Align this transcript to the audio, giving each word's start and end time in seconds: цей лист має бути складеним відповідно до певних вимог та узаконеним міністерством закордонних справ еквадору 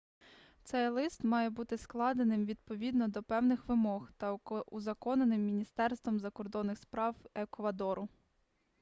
цей 0.63 0.89
лист 0.89 1.23
має 1.23 1.49
бути 1.49 1.77
складеним 1.77 2.45
відповідно 2.45 3.07
до 3.07 3.23
певних 3.23 3.67
вимог 3.67 4.11
та 4.17 4.33
узаконеним 4.71 5.45
міністерством 5.45 6.19
закордонних 6.19 6.77
справ 6.77 7.15
еквадору 7.35 8.09